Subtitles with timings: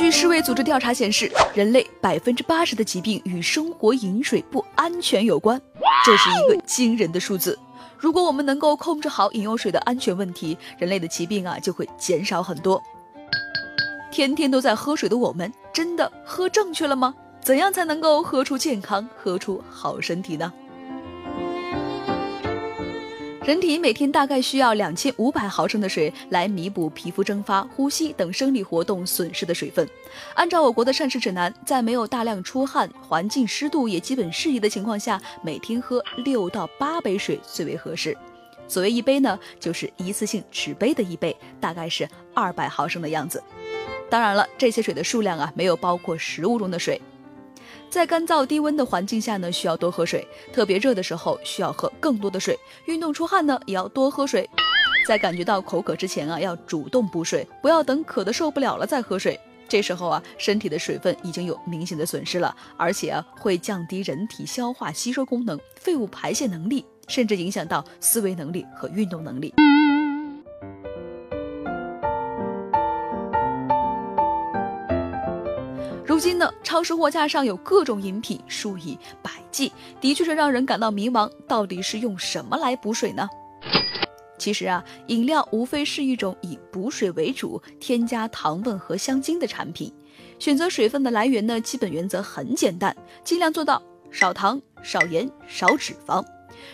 [0.00, 5.60] 据世卫组织调查显示，人类百分之八十的疾病与生活饮水不安全有关，
[6.06, 7.58] 这是一个惊人的数字。
[7.98, 12.82] 如果我们能够控制好饮用水的安全问题，人类的疾病啊就会减少很多。
[14.10, 17.14] 天天都在喝水的我们，真的喝正确了吗？
[17.42, 20.50] 怎样才能够喝出健康、喝出好身体呢？
[23.42, 29.88] 人体每天大概需要两千五百毫升的水来弥补皮肤蒸发、呼吸等生理活动损失的水分。
[30.34, 38.14] 按照我国的膳食指南，在没有大量出汗、环境湿度也基本适宜的情况下，每天喝六到八杯水最为合适。
[38.68, 43.42] 所谓一杯呢，就是一次性纸杯的一杯，大概是二百毫升的样子。
[44.10, 47.00] 当然了，这些水的数量啊，没有包括食物中的水。
[47.90, 50.22] 在干燥低温的环境下呢，需要多喝水；
[50.52, 52.56] 特别热的时候，需要喝更多的水。
[52.86, 54.48] 运动出汗呢，也要多喝水。
[55.08, 59.38] 在感觉到口渴之前啊，要主动补水，不要等渴的受不了了再喝水。
[59.68, 69.52] 这时候啊，身体的水分已经有明显的损失了，而且啊，会降低人体消化吸收功能、废物排泄能力，甚至影响到思维能力和运动能力。
[76.10, 81.30] 如今呢，超市货架上有各种饮品，数以百计，的确是让人感到迷茫。
[81.46, 83.28] 到底是用什么来补水呢？
[84.36, 89.94] 其实啊，饮料无非是一种以补水为主、添加糖分和香精的产品。
[90.40, 93.80] 选择水分的来源呢，基本原则很简单，尽量做到
[94.10, 96.24] 少糖、少盐、少脂肪。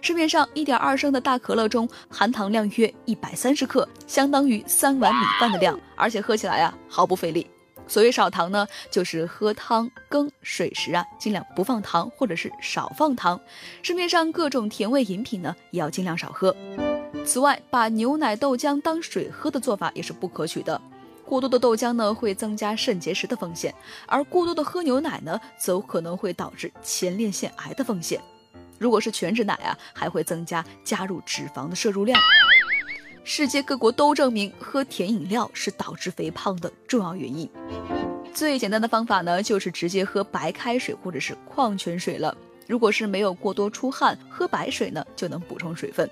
[0.00, 7.46] 市面上一点二升的大可乐中含糖量约一百三十克，相当于三碗米饭的量，而且喝起来啊毫不费力。
[7.90, 13.38] 所谓少糖呢，就是喝汤羹水时啊，尽量不放糖或者是少放糖。
[13.82, 16.54] 市面上各种甜味饮品呢，也要尽量少喝。
[17.26, 20.80] 此外，把牛奶、豆浆当水喝的做法也是不可取的。
[21.26, 23.72] 过多的豆浆呢，会增加肾结石的风险；
[24.06, 28.20] 而过多的喝牛奶呢，则可能会导致前列腺癌的风险。
[28.78, 32.16] 如果是全脂奶啊，还会增加加入脂肪的摄入量。
[33.22, 37.48] 世界各国都证明，喝甜饮料是导致肥胖的重要原因。
[38.32, 42.34] 最简单的方法呢，就是直接喝白开水或者是矿泉水了。
[42.66, 46.08] 如果是没有过多出汗，喝白水呢就能补充水分。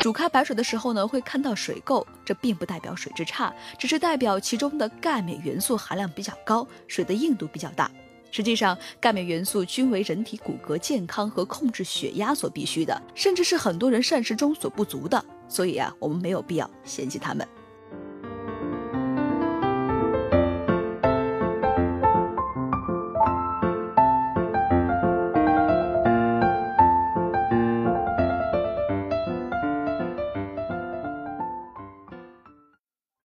[0.00, 7.90] 煮开白水的时候呢，会看到水垢，这并不代表水质差，只是代表其中的钙镁元素含量比较高，水的硬度比较大。
[8.30, 15.24] 实际上，钙镁元素均为人体骨骼健康和控制血压所必须的，甚至是很多人膳食中所不足的。
[15.48, 17.46] 所以啊，我们没有必要嫌弃他们。